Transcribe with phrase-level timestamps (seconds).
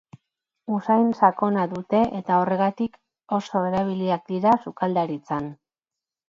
[0.75, 2.97] Usain sakona dute eta horregatik
[3.41, 5.53] oso erabiliak dira sukaldaritzan.